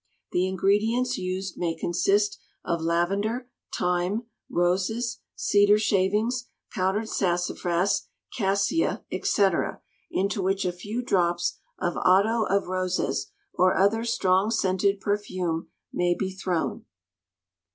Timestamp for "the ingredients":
0.31-1.19